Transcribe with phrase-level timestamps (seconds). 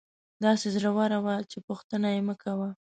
[0.43, 2.69] داسې زړوره وه چې پوښتنه یې مکوه.